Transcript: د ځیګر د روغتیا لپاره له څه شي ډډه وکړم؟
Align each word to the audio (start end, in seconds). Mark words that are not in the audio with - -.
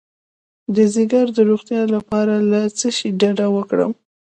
د 0.75 0.77
ځیګر 0.93 1.25
د 1.37 1.39
روغتیا 1.49 1.81
لپاره 1.95 2.35
له 2.51 2.61
څه 2.77 2.87
شي 2.97 3.09
ډډه 3.19 3.47
وکړم؟ 3.55 3.91